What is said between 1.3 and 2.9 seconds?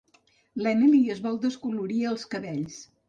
descolorir els cabells.